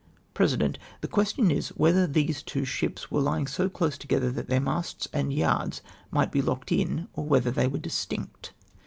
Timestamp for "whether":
1.77-2.07, 7.25-7.51